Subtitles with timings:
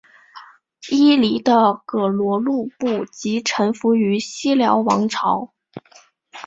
[0.89, 5.53] 伊犁的葛逻禄部即臣服于西辽王朝。